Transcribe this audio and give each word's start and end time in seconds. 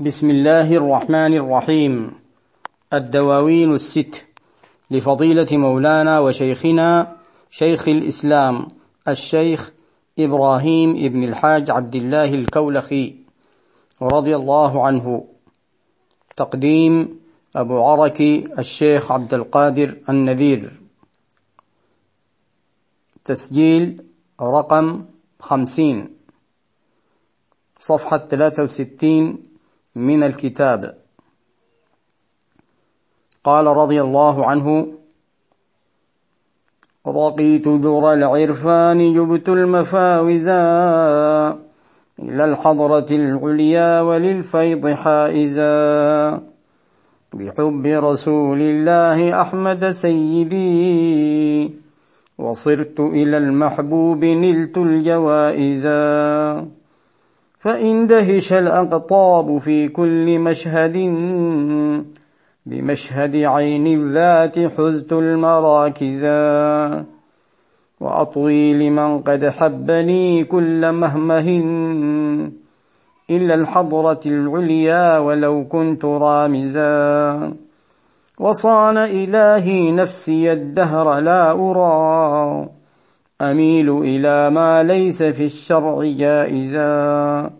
بسم 0.00 0.30
الله 0.30 0.76
الرحمن 0.76 1.34
الرحيم. 1.34 2.12
الدواوين 2.92 3.74
الست. 3.74 4.26
لفضيلة 4.90 5.56
مولانا 5.56 6.18
وشيخنا 6.18 7.16
شيخ 7.50 7.88
الإسلام 7.88 8.68
الشيخ 9.08 9.72
إبراهيم 10.18 10.90
ابن 10.90 11.24
الحاج 11.24 11.70
عبد 11.70 11.94
الله 11.94 12.34
الكولخي 12.34 13.14
رضي 14.02 14.36
الله 14.36 14.86
عنه. 14.86 15.24
تقديم 16.36 17.20
أبو 17.56 17.84
عركي 17.84 18.44
الشيخ 18.58 19.12
عبد 19.12 19.34
القادر 19.34 19.96
النذير. 20.08 20.70
تسجيل 23.24 24.04
رقم 24.40 25.04
خمسين. 25.40 26.16
صفحة 27.80 28.18
ثلاثة 28.18 28.62
وستين 28.62 29.57
من 29.98 30.22
الكتاب. 30.22 30.94
قال 33.44 33.66
رضي 33.66 34.02
الله 34.02 34.46
عنه 34.46 34.94
رقيت 37.06 37.68
ذر 37.68 38.12
العرفان 38.12 39.14
جبت 39.14 39.48
المفاوزا 39.48 40.62
إلى 42.18 42.44
الحضرة 42.44 43.06
العليا 43.10 44.00
وللفيض 44.00 44.88
حائزا. 44.88 45.78
بحب 47.34 47.86
رسول 47.86 48.60
الله 48.60 49.40
أحمد 49.42 49.90
سيدي 49.90 51.70
وصرت 52.38 53.00
إلى 53.00 53.36
المحبوب 53.38 54.24
نلت 54.24 54.78
الجوائزا 54.78 55.98
فإن 57.58 58.06
دهش 58.06 58.52
الأقطاب 58.52 59.58
في 59.58 59.88
كل 59.88 60.38
مشهد 60.38 60.96
بمشهد 62.66 63.36
عين 63.36 63.86
الذات 63.86 64.58
حزت 64.58 65.12
المراكزا 65.12 67.04
وأطوي 68.00 68.74
لمن 68.74 69.20
قد 69.20 69.48
حبني 69.48 70.44
كل 70.44 70.92
مهمه 70.92 71.48
إلا 73.30 73.54
الحضرة 73.54 74.20
العليا 74.26 75.18
ولو 75.18 75.64
كنت 75.68 76.04
رامزا. 76.04 77.52
وصان 78.38 78.96
إلهي 78.96 79.92
نفسي 79.92 80.52
الدهر 80.52 81.18
لا 81.20 81.50
أرى. 81.52 82.77
أميل 83.40 83.98
إلى 83.98 84.50
ما 84.50 84.82
ليس 84.82 85.22
في 85.22 85.44
الشرع 85.44 86.02
جائزا. 86.02 87.50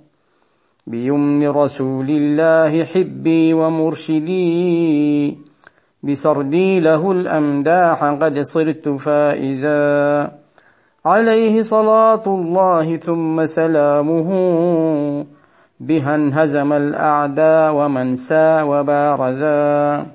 بيمن 0.86 1.48
رسول 1.48 2.06
الله 2.10 2.84
حبي 2.84 3.54
ومرشدي. 3.54 5.38
بسردي 6.02 6.80
له 6.80 7.12
الأمداح 7.12 8.04
قد 8.04 8.40
صرت 8.40 8.88
فائزا. 8.88 10.30
عليه 11.06 11.62
صلاة 11.62 12.22
الله 12.26 12.96
ثم 12.96 13.46
سلامه. 13.46 14.28
بها 15.80 16.14
انهزم 16.14 16.72
الأعداء 16.72 17.74
ومن 17.74 18.16
سا 18.16 18.62
وبارزا. 18.62 20.06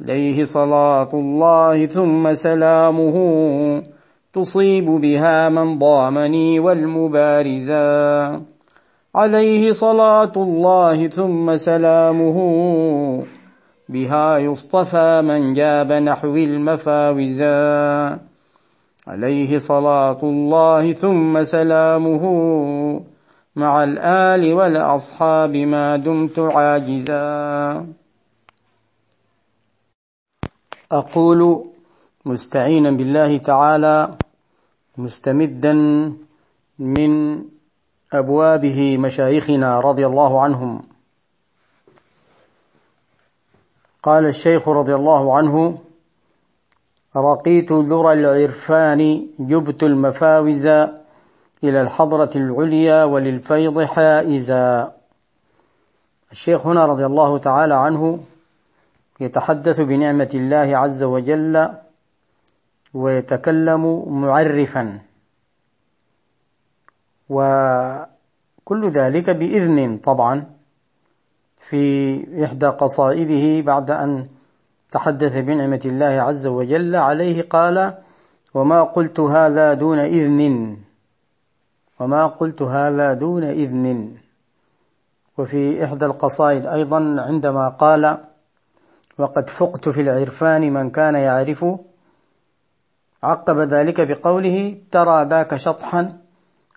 عليه 0.00 0.44
صلاة 0.44 1.08
الله 1.14 1.86
ثم 1.86 2.34
سلامه. 2.34 3.93
تصيب 4.34 4.84
بها 4.84 5.48
من 5.48 5.78
ضامني 5.78 6.60
والمبارزا 6.60 8.42
عليه 9.14 9.72
صلاة 9.72 10.32
الله 10.36 11.08
ثم 11.08 11.56
سلامه. 11.56 12.38
بها 13.88 14.38
يصطفى 14.38 15.22
من 15.24 15.52
جاب 15.52 15.92
نحو 15.92 16.36
المفاوزا 16.36 18.18
عليه 19.06 19.58
صلاة 19.58 20.18
الله 20.22 20.92
ثم 20.92 21.44
سلامه. 21.44 22.24
مع 23.56 23.84
الآل 23.84 24.52
والأصحاب 24.52 25.56
ما 25.56 25.96
دمت 25.96 26.38
عاجزا. 26.38 27.86
أقول 30.92 31.64
مستعينا 32.26 32.90
بالله 32.90 33.38
تعالى 33.38 34.10
مستمدا 34.98 35.72
من 36.78 37.42
أبوابه 38.12 38.96
مشايخنا 38.96 39.80
رضي 39.80 40.06
الله 40.06 40.40
عنهم. 40.40 40.82
قال 44.02 44.26
الشيخ 44.26 44.68
رضي 44.68 44.94
الله 44.94 45.36
عنه 45.36 45.78
رقيت 47.16 47.72
ذرى 47.72 48.12
العرفان 48.12 49.26
جبت 49.38 49.82
المفاوز 49.82 50.66
إلى 51.64 51.82
الحضرة 51.82 52.30
العليا 52.36 53.04
وللفيض 53.04 53.82
حائزا. 53.82 54.92
الشيخ 56.32 56.66
هنا 56.66 56.86
رضي 56.86 57.06
الله 57.06 57.38
تعالى 57.38 57.74
عنه 57.74 58.20
يتحدث 59.20 59.80
بنعمة 59.80 60.30
الله 60.34 60.76
عز 60.76 61.02
وجل 61.02 61.68
ويتكلم 62.94 64.04
معرفا. 64.22 65.00
وكل 67.28 68.90
ذلك 68.90 69.30
بإذن 69.30 69.98
طبعا 69.98 70.44
في 71.56 72.44
إحدى 72.44 72.66
قصائده 72.66 73.66
بعد 73.66 73.90
أن 73.90 74.28
تحدث 74.90 75.36
بنعمة 75.36 75.80
الله 75.84 76.06
عز 76.06 76.46
وجل 76.46 76.96
عليه 76.96 77.42
قال 77.42 77.94
وما 78.54 78.82
قلت 78.82 79.20
هذا 79.20 79.74
دون 79.74 79.98
إذن. 79.98 80.76
وما 82.00 82.26
قلت 82.26 82.62
هذا 82.62 83.12
دون 83.14 83.44
إذن. 83.44 84.16
وفي 85.38 85.84
إحدى 85.84 86.06
القصائد 86.06 86.66
أيضا 86.66 87.22
عندما 87.22 87.68
قال 87.68 88.18
وقد 89.18 89.50
فقت 89.50 89.88
في 89.88 90.00
العرفان 90.00 90.72
من 90.72 90.90
كان 90.90 91.14
يعرف 91.14 91.64
عقب 93.24 93.58
ذلك 93.58 94.00
بقوله 94.00 94.78
ترى 94.90 95.24
ذاك 95.24 95.56
شطحا 95.56 96.18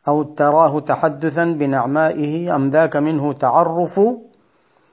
أو 0.07 0.23
تراه 0.23 0.79
تحدثا 0.79 1.45
بنعمائه 1.45 2.55
أم 2.55 2.69
ذاك 2.69 2.95
منه 2.95 3.33
تعرف 3.33 3.99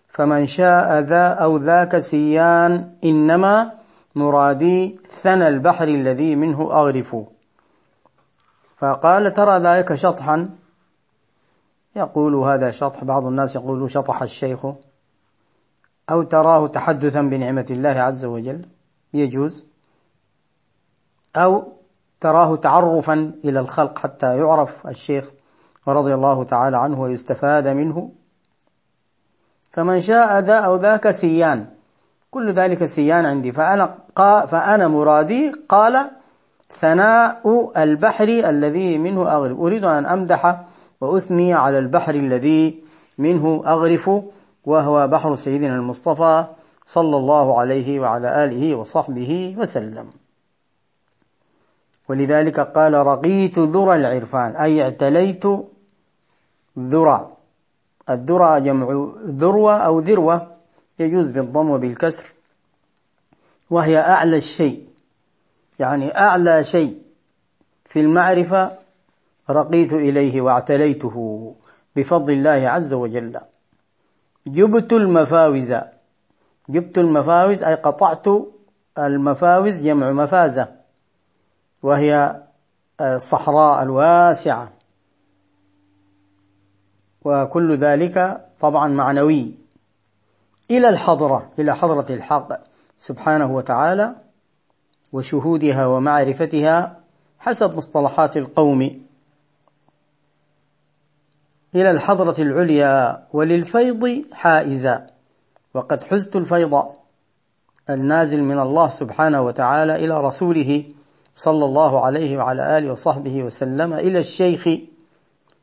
فمن 0.09 0.47
شاء 0.47 0.99
ذا 0.99 1.27
أو 1.29 1.57
ذاك 1.57 1.99
سيان 1.99 2.95
إنما 3.05 3.73
مرادي 4.15 4.99
ثنى 5.11 5.49
البحر 5.49 5.89
الذي 5.89 6.37
منه 6.37 6.63
أغرف. 6.73 7.17
فقال 8.77 9.35
ترى 9.35 9.59
ذاك 9.59 9.95
شطحا. 9.95 10.49
يقول 11.97 12.35
هذا 12.35 12.71
شطح 12.71 13.05
بعض 13.05 13.27
الناس 13.27 13.55
يقول 13.55 13.91
شطح 13.91 14.23
الشيخ. 14.23 14.67
أو 16.11 16.23
تراه 16.23 16.67
تحدثا 16.67 17.23
بنعمة 17.23 17.67
الله 17.71 17.91
عز 17.91 18.25
وجل. 18.25 18.67
يجوز. 19.15 19.74
أو 21.37 21.73
تراه 22.21 22.57
تعرفا 22.57 23.33
إلى 23.45 23.61
الخلق 23.61 23.99
حتى 23.99 24.39
يعرف 24.39 24.87
الشيخ 24.87 25.25
رضي 25.89 26.15
الله 26.15 26.45
تعالى 26.45 26.77
عنه 26.77 27.01
ويستفاد 27.01 27.69
منه. 27.69 28.11
فمن 29.73 30.01
شاء 30.01 30.39
ذا 30.39 30.55
أو 30.55 30.77
ذاك 30.77 31.11
سيان. 31.11 31.67
كل 32.31 32.53
ذلك 32.53 32.85
سيان 32.85 33.27
عندي. 33.27 33.53
فأنا, 33.53 33.95
قا 34.17 34.47
فأنا 34.47 34.89
مرادي 34.89 35.53
قال 35.69 36.11
ثناء 36.73 37.71
البحر 37.77 38.29
الذي 38.29 38.99
منه 38.99 39.33
أغرف. 39.33 39.59
أريد 39.59 39.85
أن 39.85 40.07
أمدح 40.07 40.65
وأثني 41.01 41.55
على 41.55 41.79
البحر 41.79 42.15
الذي 42.15 42.85
منه 43.19 43.63
أغرف 43.67 44.11
وهو 44.65 45.09
بحر 45.09 45.35
سيدنا 45.35 45.75
المصطفى 45.75 46.45
صلى 46.87 47.17
الله 47.17 47.61
عليه 47.61 48.01
وعلى 48.01 48.45
آله 48.45 48.75
وصحبه 48.75 49.57
وسلم. 49.59 50.24
ولذلك 52.09 52.61
قال 52.61 52.95
رقيت 52.95 53.59
ذرى 53.59 53.95
العرفان 53.95 54.57
أي 54.57 54.83
اعتليت 54.83 55.45
ذرى. 56.79 57.37
الذرى 58.11 58.61
جمع 58.61 59.13
ذروة 59.25 59.77
أو 59.77 60.01
ذروة 60.01 60.57
يجوز 60.99 61.31
بالضم 61.31 61.71
وبالكسر 61.71 62.25
وهي 63.71 63.99
أعلى 63.99 64.37
الشيء. 64.37 64.89
يعني 65.79 66.19
أعلى 66.19 66.65
شيء 66.65 67.03
في 67.85 68.01
المعرفة 68.01 68.71
رقيت 69.51 69.93
إليه 69.93 70.41
واعتليته 70.41 71.55
بفضل 71.97 72.33
الله 72.33 72.69
عز 72.69 72.93
وجل. 72.93 73.41
جبت 74.47 74.93
المفاوز 74.93 75.75
جبت 76.69 76.99
المفاوز 76.99 77.63
أي 77.63 77.75
قطعت 77.75 78.27
المفاوز 78.99 79.83
جمع 79.85 80.13
مفازة. 80.13 80.84
وهي 81.85 82.43
الصحراء 83.01 83.83
الواسعة. 83.83 84.73
وكل 87.25 87.77
ذلك 87.77 88.47
طبعا 88.61 88.89
معنوي. 88.89 89.55
إلى 90.71 90.89
الحضرة 90.89 91.51
إلى 91.59 91.77
حضرة 91.77 92.07
الحق 92.11 92.49
سبحانه 92.97 93.55
وتعالى 93.55 94.15
وشهودها 95.13 95.87
ومعرفتها 95.87 97.01
حسب 97.39 97.77
مصطلحات 97.77 98.37
القوم. 98.37 99.01
إلى 101.75 101.91
الحضرة 101.91 102.35
العليا 102.39 103.27
وللفيض 103.33 104.25
حائزا. 104.33 105.07
وقد 105.75 106.03
حزت 106.03 106.37
الفيض 106.37 106.85
النازل 107.91 108.43
من 108.43 108.59
الله 108.59 108.89
سبحانه 108.89 109.41
وتعالى 109.41 110.05
إلى 110.05 110.21
رسوله 110.21 110.85
صلى 111.37 111.65
الله 111.65 112.05
عليه 112.05 112.37
وعلى 112.37 112.79
آله 112.79 112.93
وصحبه 112.93 113.43
وسلم 113.43 113.93
إلى 113.93 114.19
الشيخ 114.19 114.69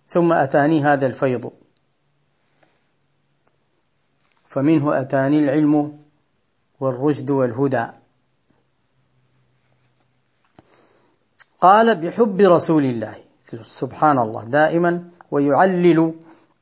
ثم 0.07 0.33
أتاني 0.33 0.83
هذا 0.83 1.05
الفيض. 1.05 1.51
فمنه 4.47 5.01
أتاني 5.01 5.39
العلم 5.39 5.99
والرشد 6.79 7.29
والهدى. 7.29 7.87
قال 11.61 11.95
بحب 11.95 12.41
رسول 12.41 12.83
الله. 12.83 13.15
سبحان 13.61 14.17
الله. 14.17 14.43
دائما 14.43 15.09
ويعلل 15.31 16.13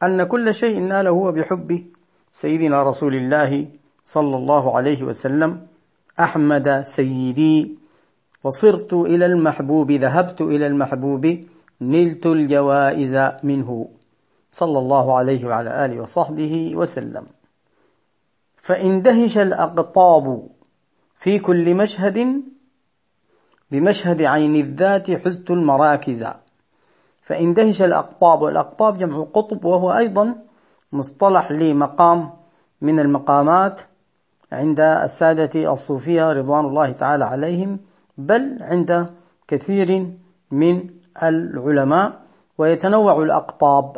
أن 0.03 0.23
كل 0.23 0.55
شيء 0.55 0.79
ناله 0.79 1.09
هو 1.09 1.31
بحب 1.31 1.85
سيدنا 2.33 2.83
رسول 2.83 3.15
الله 3.15 3.67
صلى 4.05 4.35
الله 4.37 4.77
عليه 4.77 5.03
وسلم 5.03 5.67
أحمد 6.19 6.81
سيدي 6.81 7.78
وصرت 8.43 8.93
إلى 8.93 9.25
المحبوب 9.25 9.91
ذهبت 9.91 10.41
إلى 10.41 10.67
المحبوب 10.67 11.41
نلت 11.81 12.25
الجوائز 12.25 13.31
منه. 13.43 13.87
صلى 14.51 14.79
الله 14.79 15.17
عليه 15.17 15.45
وعلى 15.45 15.85
آله 15.85 16.01
وصحبه 16.01 16.75
وسلم. 16.75 17.25
فاندهش 18.55 19.37
الأقطاب 19.37 20.47
في 21.17 21.39
كل 21.39 21.75
مشهد 21.75 22.43
بمشهد 23.71 24.21
عين 24.21 24.55
الذات 24.55 25.11
حزت 25.11 25.51
المراكز. 25.51 26.25
فاندهش 27.21 27.81
الأقطاب 27.81 28.41
والأقطاب 28.41 28.97
جمع 28.97 29.23
قطب 29.33 29.65
وهو 29.65 29.97
أيضا 29.97 30.35
مصطلح 30.91 31.51
لمقام 31.51 32.29
من 32.81 32.99
المقامات 32.99 33.81
عند 34.51 34.79
السادة 34.79 35.73
الصوفية 35.73 36.33
رضوان 36.33 36.65
الله 36.65 36.91
تعالى 36.91 37.25
عليهم 37.25 37.79
بل 38.19 38.57
عند 38.61 39.09
كثير 39.47 39.89
من 40.51 40.89
العلماء 41.23 42.21
ويتنوع 42.57 43.23
الأقطاب. 43.23 43.97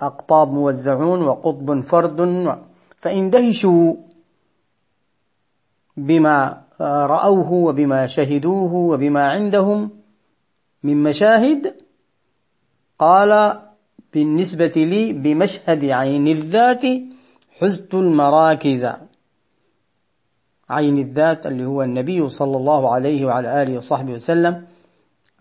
أقطاب 0.00 0.52
موزعون 0.52 1.22
وقطب 1.22 1.80
فرد. 1.80 2.18
فاندهشوا 3.00 3.94
بما 5.96 6.62
رأوه 6.80 7.52
وبما 7.52 8.06
شهدوه 8.06 8.74
وبما 8.74 9.30
عندهم 9.30 9.90
من 10.82 11.02
مشاهد 11.02 11.74
قال 12.98 13.60
بالنسبة 14.14 14.72
لي 14.76 15.12
بمشهد 15.12 15.84
عين 15.84 16.26
الذات 16.28 16.82
حزت 17.58 17.94
المراكز. 17.94 18.86
عين 20.72 20.98
الذات 20.98 21.46
اللي 21.46 21.64
هو 21.64 21.82
النبي 21.82 22.28
صلى 22.28 22.56
الله 22.56 22.92
عليه 22.94 23.24
وعلى 23.24 23.62
آله 23.62 23.78
وصحبه 23.78 24.12
وسلم 24.12 24.64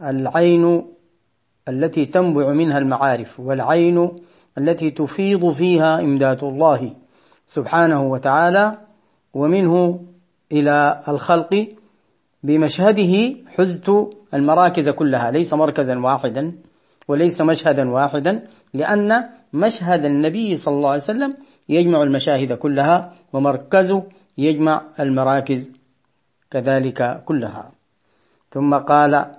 العين 0.01 0.85
التي 1.67 2.05
تنبع 2.05 2.49
منها 2.53 2.77
المعارف 2.77 3.39
والعين 3.39 4.11
التي 4.57 4.91
تفيض 4.91 5.51
فيها 5.51 5.99
إمداد 6.01 6.43
الله 6.43 6.93
سبحانه 7.45 8.03
وتعالى 8.03 8.77
ومنه 9.33 9.99
إلى 10.51 11.01
الخلق 11.07 11.67
بمشهده 12.43 13.35
حزت 13.57 14.09
المراكز 14.33 14.89
كلها 14.89 15.31
ليس 15.31 15.53
مركزا 15.53 15.99
واحدا 15.99 16.51
وليس 17.07 17.41
مشهدا 17.41 17.89
واحدا 17.89 18.43
لأن 18.73 19.23
مشهد 19.53 20.05
النبي 20.05 20.55
صلى 20.55 20.75
الله 20.75 20.89
عليه 20.89 21.01
وسلم 21.01 21.33
يجمع 21.69 22.03
المشاهد 22.03 22.53
كلها 22.53 23.13
ومركزه 23.33 24.03
يجمع 24.37 24.81
المراكز 24.99 25.71
كذلك 26.51 27.23
كلها. 27.25 27.71
ثم 28.51 28.75
قال 28.75 29.31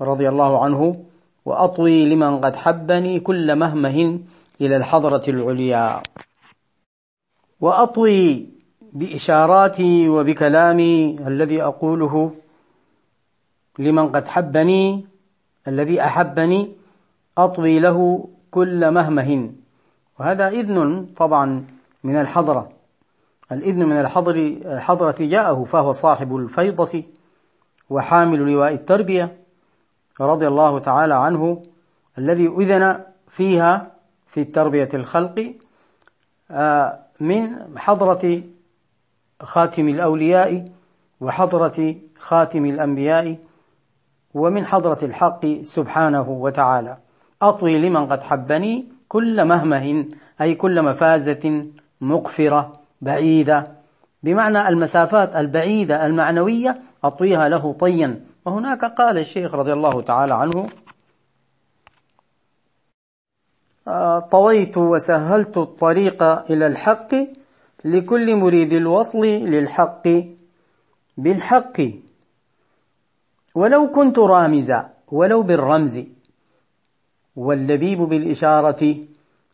رضي 0.00 0.28
الله 0.28 0.64
عنه 0.64 1.04
وأطوي 1.44 2.14
لمن 2.14 2.40
قد 2.40 2.56
حبني 2.56 3.20
كل 3.20 3.56
مهمه 3.56 4.18
إلى 4.60 4.76
الحضرة 4.76 5.24
العليا. 5.28 6.02
وأطوي 7.60 8.46
بإشاراتي 8.92 10.08
وبكلامي 10.08 11.18
الذي 11.26 11.62
أقوله 11.62 12.34
لمن 13.78 14.08
قد 14.08 14.26
حبني 14.26 15.06
الذي 15.68 16.00
أحبني 16.00 16.72
أطوي 17.38 17.78
له 17.78 18.28
كل 18.50 18.90
مهمه. 18.90 19.52
وهذا 20.20 20.48
إذن 20.48 21.06
طبعا 21.16 21.66
من 22.04 22.16
الحضرة. 22.20 22.77
الإذن 23.52 23.86
من 23.86 24.00
الحضر 24.00 24.34
الحضرة 24.64 25.14
جاءه 25.20 25.64
فهو 25.64 25.92
صاحب 25.92 26.36
الفيضة 26.36 27.02
وحامل 27.90 28.38
لواء 28.38 28.72
التربية 28.72 29.36
رضي 30.20 30.48
الله 30.48 30.78
تعالى 30.78 31.14
عنه 31.14 31.62
الذي 32.18 32.46
أذن 32.46 33.04
فيها 33.28 33.92
في 34.28 34.44
تربية 34.44 34.88
الخلق 34.94 35.54
آه، 36.50 36.98
من 37.20 37.48
حضرة 37.78 38.42
خاتم 39.42 39.88
الأولياء 39.88 40.64
وحضرة 41.20 41.94
خاتم 42.18 42.64
الأنبياء 42.64 43.38
ومن 44.34 44.64
حضرة 44.64 45.04
الحق 45.04 45.46
سبحانه 45.64 46.28
وتعالى. 46.28 46.98
أطوي 47.42 47.78
لمن 47.78 48.06
قد 48.06 48.22
حبني 48.22 48.88
كل 49.08 49.44
مهمه 49.44 50.04
أي 50.40 50.54
كل 50.54 50.82
مفازة 50.82 51.66
مقفرة. 52.00 52.72
بعيدة. 53.00 53.78
بمعنى 54.22 54.68
المسافات 54.68 55.36
البعيدة 55.36 56.06
المعنوية 56.06 56.82
أطويها 57.04 57.48
له 57.48 57.72
طيا. 57.72 58.24
وهناك 58.44 58.84
قال 58.84 59.18
الشيخ 59.18 59.54
رضي 59.54 59.72
الله 59.72 60.02
تعالى 60.02 60.34
عنه 60.34 60.66
طويت 64.18 64.76
وسهلت 64.76 65.56
الطريق 65.56 66.22
إلى 66.22 66.66
الحق 66.66 67.14
لكل 67.84 68.36
مريد 68.36 68.72
الوصل 68.72 69.24
للحق. 69.26 70.08
بالحق. 71.16 71.80
ولو 73.54 73.90
كنت 73.90 74.18
رامزا 74.18 74.90
ولو 75.08 75.42
بالرمز. 75.42 75.98
واللبيب 77.36 77.98
بالإشارة 77.98 78.96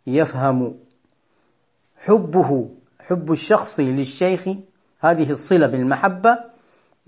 يفهم 0.07 0.75
حبه. 1.97 2.69
حب 3.07 3.33
الشخص 3.33 3.81
للشيخ 3.81 4.49
هذه 5.01 5.31
الصلة 5.31 5.67
بالمحبة 5.67 6.39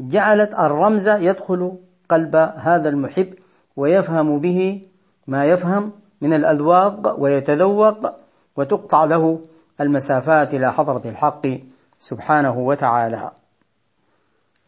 جعلت 0.00 0.54
الرمز 0.54 1.08
يدخل 1.08 1.78
قلب 2.08 2.36
هذا 2.56 2.88
المحب 2.88 3.34
ويفهم 3.76 4.38
به 4.38 4.82
ما 5.26 5.44
يفهم 5.44 5.92
من 6.20 6.32
الأذواق 6.32 7.16
ويتذوق 7.18 8.16
وتقطع 8.56 9.04
له 9.04 9.42
المسافات 9.80 10.54
إلى 10.54 10.72
حضرة 10.72 11.02
الحق 11.08 11.46
سبحانه 12.00 12.58
وتعالى. 12.58 13.30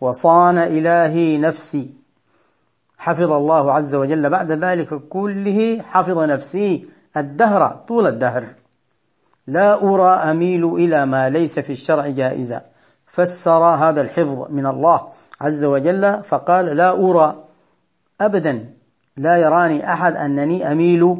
وصان 0.00 0.58
إلهي 0.58 1.38
نفسي. 1.38 1.94
حفظ 2.98 3.32
الله 3.32 3.72
عز 3.72 3.94
وجل 3.94 4.30
بعد 4.30 4.52
ذلك 4.52 4.94
كله 5.08 5.82
حفظ 5.82 6.18
نفسي 6.18 6.88
الدهر 7.16 7.84
طول 7.88 8.06
الدهر. 8.06 8.44
لا 9.48 9.82
أرى 9.82 10.30
أميل 10.30 10.64
إلى 10.74 11.06
ما 11.06 11.30
ليس 11.30 11.58
في 11.58 11.72
الشرع 11.72 12.08
جائزا. 12.08 12.62
فسر 13.06 13.64
هذا 13.64 14.00
الحفظ 14.00 14.52
من 14.52 14.66
الله 14.66 15.08
عز 15.40 15.64
وجل 15.64 16.22
فقال 16.22 16.66
لا 16.66 16.90
أرى 16.92 17.44
أبدا 18.20 18.74
لا 19.16 19.36
يراني 19.36 19.92
أحد 19.92 20.16
أنني 20.16 20.72
أميل 20.72 21.16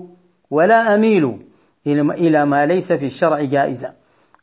ولا 0.50 0.94
أميل 0.94 1.46
إلى 1.86 2.44
ما 2.44 2.66
ليس 2.66 2.92
في 2.92 3.06
الشرع 3.06 3.42
جائزا. 3.42 3.94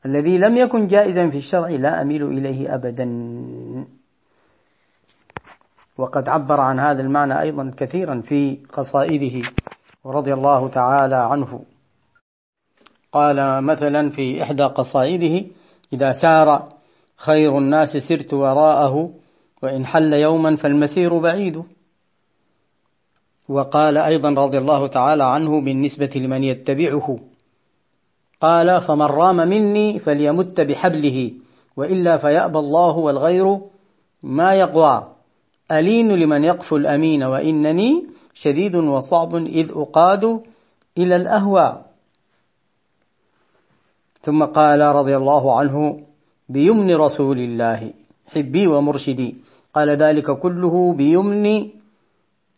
الذي 0.06 0.38
لم 0.38 0.58
يكن 0.58 0.88
جائزا 0.88 1.30
في 1.30 1.38
الشرع 1.38 1.70
لا 1.70 2.02
أميل 2.02 2.24
إليه 2.24 2.74
أبدا. 2.76 3.06
وقد 5.98 6.30
عبر 6.30 6.60
عن 6.60 6.80
هذا 6.80 7.02
المعنى 7.02 7.42
أيضا 7.42 7.72
كثيرا 7.78 8.22
في 8.22 8.58
قصائده 8.74 9.50
ورضي 10.04 10.34
الله 10.34 10.70
تعالى 10.70 11.16
عنه. 11.16 11.75
قال 13.16 13.64
مثلا 13.64 14.10
في 14.10 14.44
إحدى 14.44 14.64
قصائده 14.64 15.46
إذا 15.94 16.12
سار 16.12 16.70
خير 17.16 17.58
الناس 17.58 17.98
سرت 17.98 18.34
وراءه 18.34 19.10
وإن 19.64 19.86
حل 19.86 20.14
يوما 20.14 20.56
فالمسير 20.56 21.18
بعيد. 21.18 21.64
وقال 23.50 23.98
أيضا 23.98 24.30
رضي 24.30 24.58
الله 24.58 24.88
تعالى 24.88 25.24
عنه 25.24 25.62
بالنسبة 25.62 26.12
لمن 26.16 26.44
يتبعه 26.44 27.20
قال 28.42 28.82
فمن 28.82 29.06
رام 29.06 29.36
مني 29.36 30.00
فليمت 30.00 30.62
بحبله 30.62 31.32
وإلا 31.78 32.18
فيأبى 32.18 32.60
الله 32.60 32.98
والغير 32.98 33.60
ما 34.24 34.54
يقوى. 34.54 35.08
ألين 35.72 36.12
لمن 36.12 36.44
يقفو 36.44 36.76
الأمين 36.76 37.24
وإنني 37.24 38.08
شديد 38.34 38.76
وصعب 38.76 39.36
إذ 39.36 39.72
أقاد 39.72 40.42
إلى 40.98 41.16
الأهوى. 41.16 41.85
ثم 44.26 44.42
قال 44.46 44.82
رضي 44.82 45.18
الله 45.18 45.58
عنه 45.58 46.02
بيمن 46.50 46.96
رسول 46.96 47.40
الله 47.40 47.94
حبي 48.26 48.68
ومرشدي. 48.68 49.36
قال 49.74 49.90
ذلك 49.90 50.32
كله 50.32 50.94
بيمن 50.94 51.46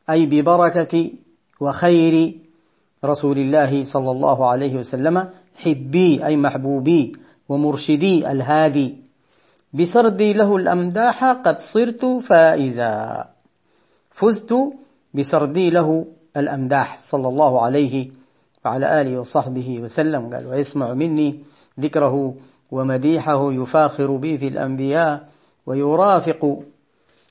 أي 0.09 0.25
ببركة 0.25 1.11
وخير 1.59 2.15
رسول 3.05 3.37
الله 3.37 3.83
صلى 3.83 4.11
الله 4.11 4.37
عليه 4.47 4.73
وسلم. 4.79 5.15
حبي 5.55 6.25
أي 6.25 6.35
محبوبي 6.35 7.11
ومرشدي 7.49 8.31
الهادي. 8.31 8.95
بسردي 9.73 10.33
له 10.33 10.55
الأمداح 10.55 11.25
قد 11.43 11.59
صرت 11.59 12.05
فائزا. 12.05 13.27
فزت 14.11 14.55
بسردي 15.13 15.69
له 15.69 16.05
الأمداح 16.37 16.97
صلى 16.97 17.27
الله 17.27 17.61
عليه 17.61 17.95
وعلى 18.65 19.01
آله 19.01 19.19
وصحبه 19.19 19.79
وسلم. 19.83 20.29
قال 20.33 20.47
ويسمع 20.47 20.93
مني 20.93 21.56
ذكره 21.79 22.35
ومديحه 22.71 23.53
يفاخر 23.53 24.15
بي 24.15 24.37
في 24.37 24.47
الأنبياء 24.47 25.27
ويرافق 25.65 26.59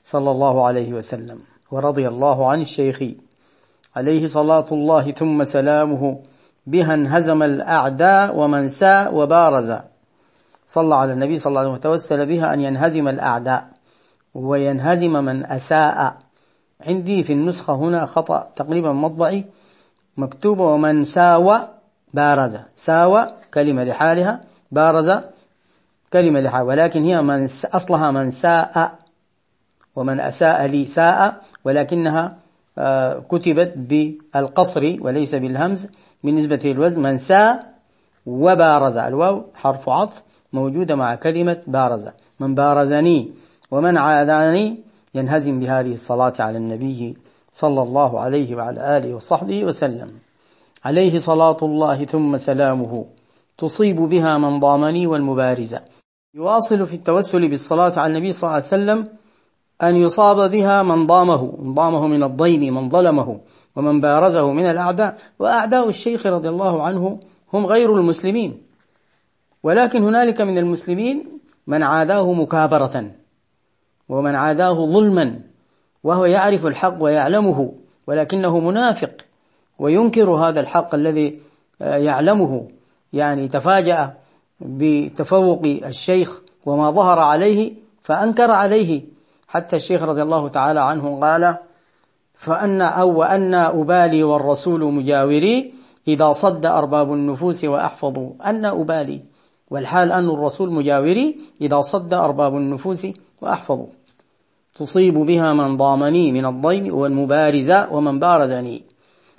صلى 0.05 0.31
الله 0.31 0.65
عليه 0.65 0.93
وسلم. 0.93 1.37
ورضي 1.71 2.07
الله 2.07 2.49
عن 2.49 2.61
الشيخ 2.61 3.03
عليه 3.95 4.27
صلاة 4.27 4.65
الله 4.71 5.11
ثم 5.11 5.43
سلامه 5.43 6.19
بها 6.67 6.93
انهزم 6.93 7.43
الأعداء 7.43 8.35
ومن 8.35 8.69
ساء 8.69 9.15
وبارز. 9.15 9.73
صلى 10.67 10.95
على 10.95 11.13
النبي 11.13 11.39
صلى 11.39 11.49
الله 11.49 11.59
عليه 11.59 11.69
وسلم 11.69 11.91
وتوسل 11.91 12.25
بها 12.25 12.53
أن 12.53 12.61
ينهزم 12.61 13.07
الأعداء 13.07 13.67
وينهزم 14.35 15.23
من 15.25 15.45
أساء. 15.45 16.17
عندي 16.87 17.23
في 17.23 17.33
النسخة 17.33 17.75
هنا 17.75 18.05
خطأ 18.05 18.51
تقريبا 18.55 18.91
مطبعي 18.91 19.45
مكتوب 20.17 20.59
ومن 20.59 21.03
ساوى 21.05 21.67
بارز 22.13 22.57
ساوى 22.77 23.27
كلمة 23.53 23.83
لحالها 23.83 24.41
بارز 24.71 25.09
كلمة 26.13 26.39
لحالها. 26.39 26.67
ولكن 26.67 27.03
هي 27.03 27.21
من 27.21 27.49
أصلها 27.65 28.11
من 28.11 28.31
ساء 28.31 28.95
ومن 29.95 30.19
أساء 30.19 30.65
لي 30.65 30.85
ساء 30.85 31.41
ولكنها 31.65 32.37
آه، 32.79 33.19
كتبت 33.19 33.73
بالقصر 33.77 34.97
وليس 35.01 35.35
بالهمز. 35.35 35.87
بالنسبة 36.23 36.59
للوزن 36.65 37.01
من 37.01 37.17
ساء 37.17 37.73
وبارز. 38.25 38.97
الواو 38.97 39.45
حرف 39.55 39.89
عطف 39.89 40.23
موجودة 40.53 40.95
مع 40.95 41.15
كلمة 41.15 41.57
بارز. 41.67 42.05
من 42.39 42.55
بارزني 42.55 43.31
ومن 43.71 43.97
عاداني 43.97 44.77
ينهزم 45.15 45.59
بهذه 45.59 45.93
الصلاة 45.93 46.33
على 46.39 46.57
النبي 46.57 47.17
صلى 47.53 47.81
الله 47.81 48.21
عليه 48.21 48.55
وعلى 48.55 48.97
آله 48.97 49.13
وصحبه 49.13 49.65
وسلم. 49.65 50.26
عليه 50.85 51.19
صلاة 51.19 51.57
الله 51.61 52.05
ثم 52.05 52.37
سلامه. 52.37 53.05
تصيب 53.57 53.95
بها 53.95 54.37
من 54.37 54.59
ضامني 54.59 55.07
والمبارزة 55.07 55.81
يواصل 56.33 56.85
في 56.87 56.95
التوسل 56.95 57.47
بالصلاة 57.47 57.99
على 57.99 58.17
النبي 58.17 58.33
صلى 58.33 58.43
الله 58.43 58.53
عليه 58.53 58.65
وسلم 58.65 59.07
أن 59.83 59.95
يصاب 59.95 60.51
بها 60.51 60.83
من 60.83 61.07
ضامه. 61.07 61.55
من 61.61 61.73
ضامه 61.73 62.07
من 62.07 62.23
الضيم 62.23 62.75
من 62.75 62.89
ظلمه 62.89 63.39
ومن 63.75 64.01
بارزه 64.01 64.51
من 64.51 64.65
الأعداء. 64.65 65.17
وأعداء 65.39 65.89
الشيخ 65.89 66.25
رضي 66.25 66.49
الله 66.49 66.83
عنه 66.83 67.19
هم 67.53 67.65
غير 67.65 67.95
المسلمين. 67.95 68.61
ولكن 69.63 70.03
هنالك 70.03 70.41
من 70.41 70.57
المسلمين 70.57 71.39
من 71.67 71.83
عاداه 71.83 72.33
مكابرة 72.33 73.11
ومن 74.09 74.35
عاداه 74.35 74.85
ظلما 74.85 75.39
وهو 76.03 76.25
يعرف 76.25 76.65
الحق 76.65 76.95
ويعلمه 76.99 77.73
ولكنه 78.07 78.59
منافق. 78.59 79.26
وينكر 79.79 80.29
هذا 80.29 80.59
الحق 80.59 80.95
الذي 80.95 81.39
يعلمه 81.81 82.67
يعني 83.13 83.47
تفاجأ 83.47 84.13
بتفوق 84.59 85.61
الشيخ 85.65 86.41
وما 86.65 86.91
ظهر 86.91 87.19
عليه 87.19 87.73
فأنكر 88.03 88.51
عليه. 88.51 89.01
حتى 89.47 89.75
الشيخ 89.75 90.03
رضي 90.03 90.21
الله 90.21 90.47
تعالى 90.47 90.79
عنه 90.79 91.19
قال 91.19 91.57
فأنا 92.33 92.85
أو 92.85 93.19
وأنا 93.19 93.81
أبالي 93.81 94.23
والرسول 94.23 94.93
مجاوري 94.93 95.73
إذا 96.07 96.31
صد 96.31 96.65
أرباب 96.65 97.13
النفوس 97.13 97.63
وأحفظوا. 97.63 98.31
أن 98.45 98.65
أبالي 98.65 99.21
والحال 99.69 100.11
أن 100.11 100.29
الرسول 100.29 100.71
مجاوري 100.71 101.37
إذا 101.61 101.81
صد 101.81 102.13
أرباب 102.13 102.55
النفوس 102.55 103.07
وأحفظوا. 103.41 103.87
تصيب 104.75 105.13
بها 105.13 105.53
من 105.53 105.77
ضامني 105.77 106.31
من 106.31 106.45
الضيم 106.45 106.95
والمبارزة 106.95 107.93
ومن 107.93 108.19
بارزني. 108.19 108.83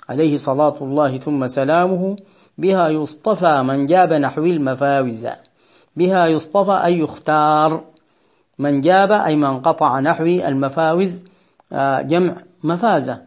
عليه 0.09 0.37
صلاة 0.37 0.75
الله 0.81 1.17
ثم 1.17 1.47
سلامه 1.47 2.15
بها 2.57 2.89
يصطفى 2.89 3.61
من 3.61 3.85
جاب 3.85 4.13
نحو 4.13 4.45
المفاوز 4.45 5.27
بها 5.95 6.27
يصطفى 6.27 6.85
أي 6.85 6.99
يختار 6.99 7.83
من 8.59 8.81
جاب 8.81 9.11
أي 9.11 9.35
من 9.35 9.59
قطع 9.59 9.99
نحو 9.99 10.25
المفاوز 10.25 11.23
آه، 11.73 12.01
جمع 12.01 12.33
مفازة 12.63 13.21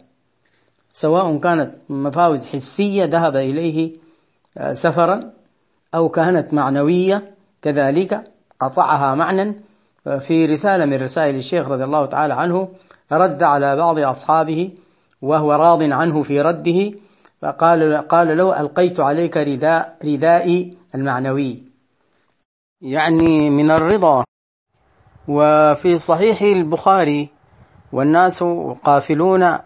سواء 0.92 1.38
كانت 1.38 1.74
مفاوز 1.88 2.46
حسية 2.46 3.04
ذهب 3.04 3.36
إليه 3.36 3.96
آه، 4.58 4.72
سفرا 4.72 5.30
أو 5.94 6.08
كانت 6.08 6.54
معنوية 6.54 7.34
كذلك 7.62 8.24
قطعها 8.60 9.14
معنى 9.14 9.54
آه، 10.06 10.18
في 10.18 10.46
رسالة 10.46 10.84
من 10.84 11.02
رسائل 11.02 11.36
الشيخ 11.36 11.68
رضي 11.68 11.84
الله 11.84 12.06
تعالى 12.06 12.34
عنه 12.34 12.68
رد 13.12 13.42
على 13.42 13.76
بعض 13.76 13.98
أصحابه 13.98 14.70
وهو 15.22 15.52
راض 15.52 15.82
عنه 15.82 16.22
في 16.22 16.40
رده 16.40 16.92
فقال 17.42 18.08
قال 18.08 18.36
له 18.36 18.60
ألقيت 18.60 19.00
عليك 19.00 19.36
رداء 19.36 19.96
ردائي 20.04 20.76
المعنوي. 20.94 21.62
يعني 22.80 23.50
من 23.50 23.70
الرضا. 23.70 24.24
وفي 25.28 25.98
صحيح 25.98 26.42
البخاري 26.42 27.28
والناس 27.92 28.44
قافلون 28.84 29.58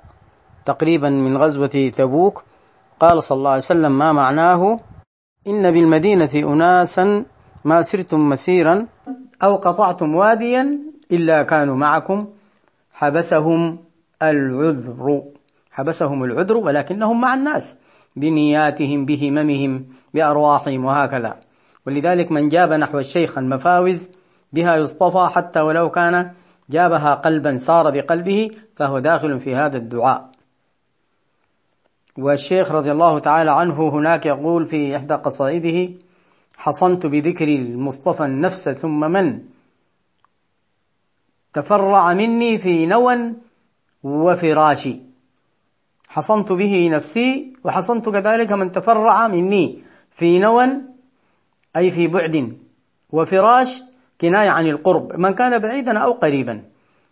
تقريبا 0.64 1.10
من 1.10 1.36
غزوة 1.36 1.90
تبوك 1.96 2.42
قال 3.00 3.22
صلى 3.22 3.38
الله 3.38 3.50
عليه 3.50 3.62
وسلم 3.62 3.98
ما 3.98 4.12
معناه؟ 4.12 4.80
إن 5.46 5.70
بالمدينة 5.70 6.30
أناسا 6.34 7.24
ما 7.64 7.82
سرتم 7.82 8.28
مسيرا 8.28 8.86
أو 9.42 9.56
قطعتم 9.56 10.14
واديا 10.14 10.78
إلا 11.12 11.42
كانوا 11.42 11.76
معكم 11.76 12.28
حبسهم 12.92 13.78
العذر. 14.22 15.22
حبسهم 15.76 16.24
العذر 16.24 16.56
ولكنهم 16.56 17.20
مع 17.20 17.34
الناس 17.34 17.78
بنياتهم 18.16 19.06
بهممهم 19.06 19.86
بأرواحهم 20.14 20.84
وهكذا. 20.84 21.40
ولذلك 21.86 22.32
من 22.32 22.48
جاب 22.48 22.72
نحو 22.72 22.98
الشيخ 22.98 23.38
المفاوز 23.38 24.10
بها 24.52 24.76
يصطفى 24.76 25.34
حتى 25.34 25.60
ولو 25.60 25.90
كان 25.90 26.32
جابها 26.70 27.14
قلبا 27.14 27.58
سار 27.58 27.90
بقلبه 27.90 28.50
فهو 28.76 28.98
داخل 28.98 29.40
في 29.40 29.54
هذا 29.54 29.76
الدعاء. 29.76 30.30
والشيخ 32.18 32.72
رضي 32.72 32.92
الله 32.92 33.18
تعالى 33.18 33.50
عنه 33.50 33.88
هناك 33.88 34.26
يقول 34.26 34.66
في 34.66 34.96
إحدى 34.96 35.14
قصائده 35.14 35.94
حصنت 36.56 37.06
بذكر 37.06 37.48
المصطفى 37.48 38.24
النفس 38.24 38.68
ثم 38.68 39.00
من؟ 39.00 39.42
تفرع 41.54 42.12
مني 42.12 42.58
في 42.58 42.86
نوى 42.86 43.32
وفراشي. 44.02 45.05
حصنت 46.16 46.52
به 46.52 46.88
نفسي 46.92 47.52
وحصنت 47.64 48.08
كذلك 48.08 48.52
من 48.52 48.70
تفرع 48.70 49.28
مني 49.28 49.78
في 50.10 50.38
نوى 50.38 50.66
أي 51.76 51.90
في 51.90 52.06
بعد 52.06 52.56
وفراش 53.12 53.82
كناية 54.20 54.50
عن 54.50 54.66
القرب 54.66 55.12
من 55.20 55.30
كان 55.30 55.58
بعيدا 55.58 55.98
أو 55.98 56.12
قريبا. 56.12 56.62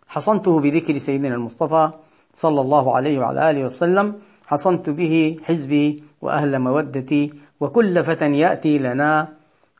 حصنته 0.07 0.59
بذكر 0.59 0.97
سيدنا 0.97 1.35
المصطفى 1.35 1.91
صلى 2.33 2.61
الله 2.61 2.95
عليه 2.95 3.19
وعلى 3.19 3.49
آله 3.49 3.63
وسلم 3.65 4.15
حصنت 4.47 4.89
به 4.89 5.37
حزبي 5.43 6.03
وأهل 6.21 6.59
مودتي 6.59 7.33
وكل 7.59 8.03
فتى 8.03 8.31
يأتي 8.39 8.77
لنا 8.77 9.33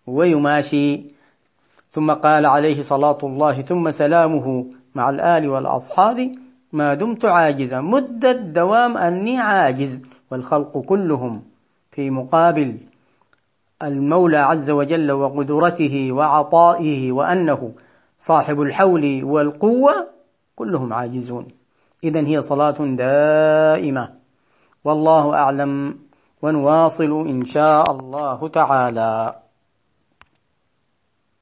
ويماشي. 0.07 1.03
ثم 1.91 2.11
قال 2.11 2.45
عليه 2.45 2.83
صلاة 2.83 3.17
الله 3.23 3.61
ثم 3.61 3.91
سلامه 3.91 4.65
مع 4.95 5.09
الآل 5.09 5.49
والأصحاب. 5.49 6.44
ما 6.75 6.93
دمت 6.93 7.25
عاجزا. 7.25 7.81
مدة 7.81 8.31
دوام 8.31 8.97
أني 8.97 9.39
عاجز. 9.39 10.01
والخلق 10.31 10.77
كلهم 10.77 11.43
في 11.91 12.09
مقابل 12.09 12.77
المولى 13.83 14.37
عز 14.37 14.69
وجل 14.69 15.11
وقدرته 15.11 16.11
وعطائه 16.11 17.11
وأنه 17.11 17.71
صاحب 18.17 18.61
الحول 18.61 19.23
والقوة 19.23 19.93
كلهم 20.55 20.93
عاجزون. 20.93 21.45
إذا 22.03 22.19
هي 22.19 22.41
صلاة 22.41 22.79
دائمة. 22.79 24.09
والله 24.83 25.33
أعلم 25.33 25.99
ونواصل 26.41 27.11
إن 27.27 27.45
شاء 27.45 27.91
الله 27.91 28.47
تعالى. 28.47 29.44